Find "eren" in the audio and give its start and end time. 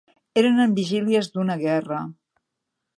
0.41-0.57